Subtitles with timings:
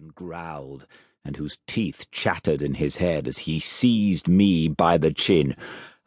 [0.00, 0.86] and growled,
[1.26, 5.54] and whose teeth chattered in his head as he seized me by the chin.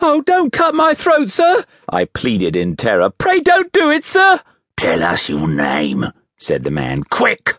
[0.00, 1.62] Oh, don't cut my throat, sir!
[1.90, 3.10] I pleaded in terror.
[3.10, 4.40] Pray don't do it, sir!
[4.78, 6.06] Tell us your name,
[6.38, 7.02] said the man.
[7.04, 7.58] Quick!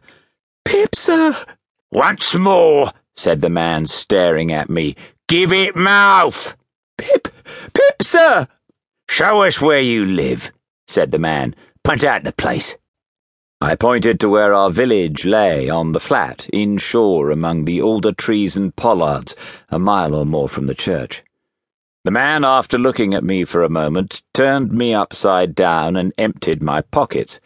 [0.65, 1.35] Pip, sir.
[1.91, 4.95] Once more, said the man, staring at me.
[5.27, 6.55] Give it mouth!
[6.97, 7.27] Pip,
[7.75, 8.47] Pip, sir!
[9.07, 10.51] Show us where you live,
[10.87, 11.55] said the man.
[11.83, 12.75] Point out the place.
[13.63, 18.57] I pointed to where our village lay on the flat, inshore among the alder trees
[18.57, 19.37] and pollards,
[19.69, 21.23] a mile or more from the church.
[22.03, 26.61] The man, after looking at me for a moment, turned me upside down and emptied
[26.61, 27.39] my pockets.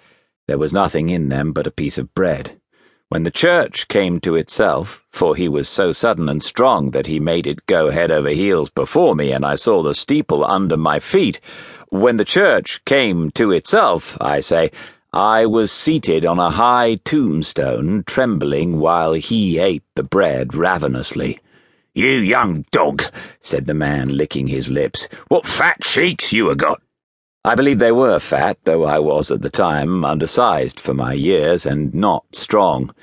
[0.48, 2.60] There was nothing in them but a piece of bread.
[3.10, 7.20] When the church came to itself, for he was so sudden and strong that he
[7.20, 10.98] made it go head over heels before me, and I saw the steeple under my
[10.98, 11.40] feet,
[11.90, 14.72] when the church came to itself, I say,
[15.14, 21.40] I was seated on a high tombstone, trembling while he ate the bread ravenously.
[21.96, 23.04] You young dog,
[23.41, 26.82] said the man, licking his lips, what fat cheeks you have got.
[27.46, 31.66] I believe they were fat, though I was at the time undersized for my years
[31.66, 32.94] and not strong.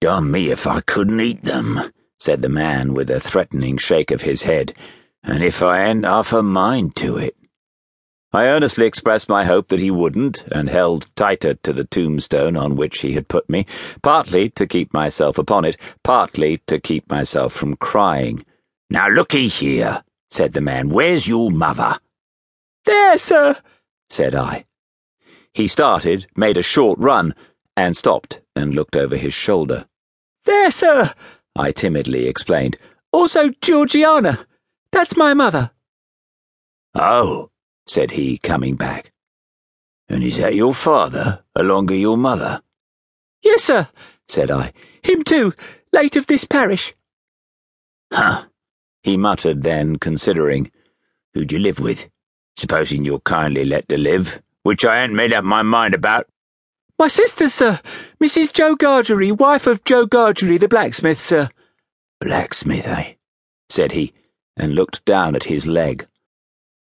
[0.00, 4.22] Darn me if I couldn't eat them, said the man with a threatening shake of
[4.22, 4.74] his head,
[5.22, 7.36] and if I hadn't half a mind to it.
[8.34, 12.76] I earnestly expressed my hope that he wouldn't, and held tighter to the tombstone on
[12.76, 13.66] which he had put me,
[14.02, 18.44] partly to keep myself upon it, partly to keep myself from crying.
[18.88, 21.98] Now looky here, said the man, where's your mother?
[22.86, 23.58] There, sir,
[24.08, 24.64] said I.
[25.52, 27.34] He started, made a short run,
[27.76, 29.84] and stopped and looked over his shoulder.
[30.46, 31.12] There, sir,
[31.54, 32.78] I timidly explained.
[33.12, 34.46] Also Georgiana.
[34.90, 35.70] That's my mother.
[36.94, 37.50] Oh,
[37.86, 39.12] said he, coming back.
[40.08, 42.62] And is that your father, along of your mother?
[43.42, 43.88] Yes, sir,
[44.28, 44.72] said I.
[45.02, 45.54] Him too,
[45.92, 46.94] late of this parish.
[48.12, 48.44] Huh,
[49.02, 50.70] he muttered then, considering.
[51.34, 52.08] Who'd you live with?
[52.56, 56.28] Supposing you're kindly let to live, which I ain't made up my mind about.
[56.98, 57.80] My sister, sir,
[58.22, 58.52] Mrs.
[58.52, 61.48] Joe Gargery, wife of Joe Gargery, the blacksmith, sir.
[62.20, 63.14] Blacksmith, eh?
[63.68, 64.12] said he,
[64.56, 66.06] and looked down at his leg.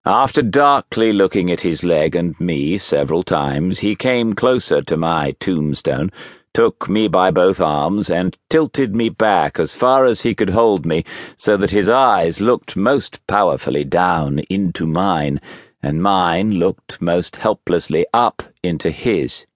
[0.08, 5.32] After darkly looking at his leg and me several times, he came closer to my
[5.40, 6.12] tombstone,
[6.54, 10.86] took me by both arms, and tilted me back as far as he could hold
[10.86, 11.06] me,
[11.38, 15.42] so that his eyes looked most powerfully down into mine,
[15.82, 19.48] and mine looked most helplessly up into his.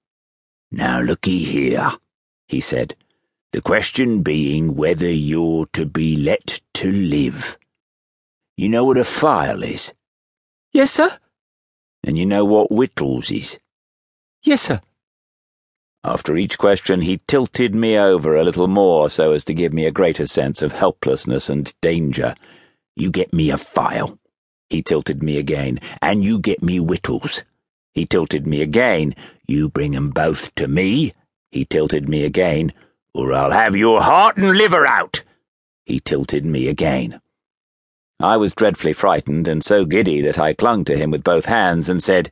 [0.71, 1.91] Now looky here,
[2.47, 2.95] he said,
[3.53, 7.55] the question being whether you're to be let to live.
[8.57, 9.93] You know what a file is?
[10.71, 11.17] Yes, sir.
[12.03, 13.59] And you know what Whittles is?
[14.43, 14.81] Yes, sir.
[16.03, 19.85] After each question, he tilted me over a little more so as to give me
[19.85, 22.35] a greater sense of helplessness and danger.
[22.95, 24.17] You get me a file.
[24.69, 25.79] He tilted me again.
[26.01, 27.43] And you get me Whittles.
[27.93, 29.15] He tilted me again.
[29.47, 31.13] You bring 'em both to me.
[31.51, 32.71] He tilted me again.
[33.13, 35.23] Or I'll have your heart and liver out.
[35.85, 37.19] He tilted me again.
[38.21, 41.87] I was dreadfully frightened and so giddy that I clung to him with both hands
[41.87, 42.29] and said,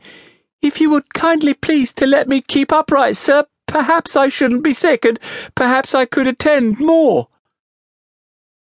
[0.61, 4.73] If you would kindly please to let me keep upright, sir, perhaps I shouldn't be
[4.73, 5.17] sick, and
[5.55, 7.29] perhaps I could attend more.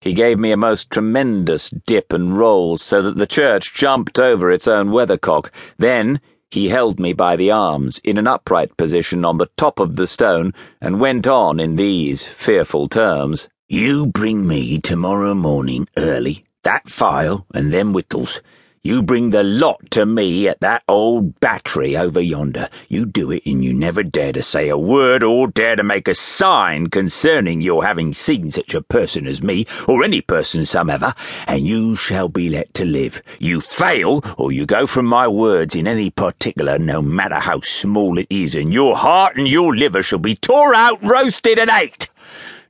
[0.00, 4.52] He gave me a most tremendous dip and roll so that the church jumped over
[4.52, 5.50] its own weathercock.
[5.78, 6.20] Then
[6.52, 10.06] he held me by the arms in an upright position on the top of the
[10.06, 13.48] stone and went on in these fearful terms.
[13.68, 18.40] You bring me tomorrow morning early that file and them whittles.
[18.82, 22.68] You bring the lot to me at that old battery over yonder.
[22.88, 26.08] You do it, and you never dare to say a word or dare to make
[26.08, 31.16] a sign concerning your having seen such a person as me, or any person somever,
[31.46, 33.22] and you shall be let to live.
[33.38, 38.18] You fail, or you go from my words in any particular, no matter how small
[38.18, 42.08] it is, and your heart and your liver shall be tore out, roasted, and ate.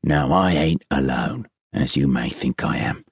[0.03, 3.06] Now I ain't alone, as you may think I am.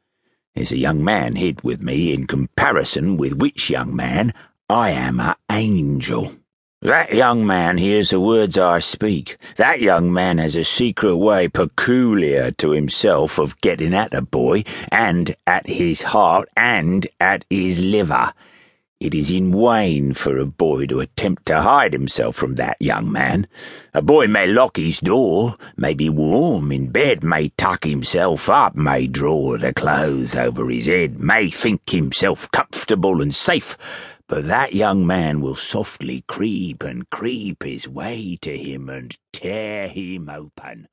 [0.54, 4.32] There's a young man hid with me, in comparison with which young man
[4.70, 6.32] I am a angel.
[6.80, 9.36] That young man hears the words I speak.
[9.56, 14.62] That young man has a secret way peculiar to himself of getting at a boy,
[14.92, 18.32] and at his heart, and at his liver.
[19.00, 23.10] It is in vain for a boy to attempt to hide himself from that young
[23.10, 23.48] man.
[23.92, 28.76] A boy may lock his door, may be warm in bed, may tuck himself up,
[28.76, 33.76] may draw the clothes over his head, may think himself comfortable and safe,
[34.28, 39.88] but that young man will softly creep and creep his way to him and tear
[39.88, 40.88] him open.